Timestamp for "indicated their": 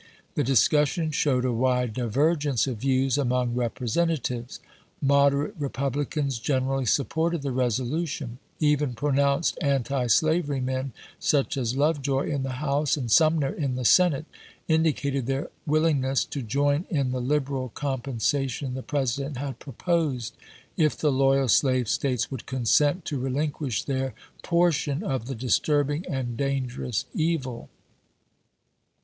14.67-15.51